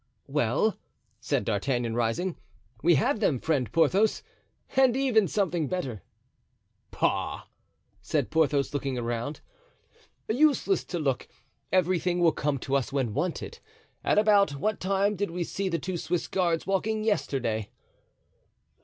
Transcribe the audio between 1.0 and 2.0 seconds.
said D'Artagnan,